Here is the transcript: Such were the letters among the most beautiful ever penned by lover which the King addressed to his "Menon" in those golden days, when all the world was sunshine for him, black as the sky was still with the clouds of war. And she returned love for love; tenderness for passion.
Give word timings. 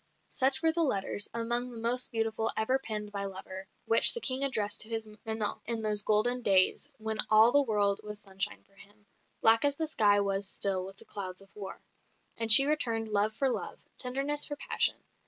Such 0.29 0.63
were 0.63 0.71
the 0.71 0.81
letters 0.81 1.29
among 1.31 1.69
the 1.69 1.77
most 1.77 2.09
beautiful 2.11 2.51
ever 2.57 2.79
penned 2.79 3.11
by 3.11 3.25
lover 3.25 3.67
which 3.85 4.15
the 4.15 4.19
King 4.19 4.43
addressed 4.43 4.81
to 4.81 4.89
his 4.89 5.07
"Menon" 5.27 5.59
in 5.65 5.83
those 5.83 6.01
golden 6.01 6.41
days, 6.41 6.89
when 6.97 7.19
all 7.29 7.51
the 7.51 7.61
world 7.61 8.01
was 8.03 8.17
sunshine 8.19 8.63
for 8.63 8.73
him, 8.73 9.05
black 9.41 9.63
as 9.63 9.75
the 9.75 9.85
sky 9.85 10.19
was 10.19 10.49
still 10.49 10.83
with 10.85 10.97
the 10.97 11.05
clouds 11.05 11.39
of 11.41 11.55
war. 11.55 11.81
And 12.35 12.51
she 12.51 12.65
returned 12.65 13.09
love 13.09 13.35
for 13.35 13.47
love; 13.51 13.79
tenderness 13.99 14.43
for 14.43 14.55
passion. 14.55 14.95